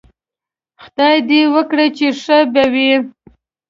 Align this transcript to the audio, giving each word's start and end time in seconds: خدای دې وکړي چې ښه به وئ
خدای 0.81 1.17
دې 1.29 1.41
وکړي 1.55 1.87
چې 1.97 2.07
ښه 2.21 2.37
به 2.51 2.63
وئ 2.73 2.91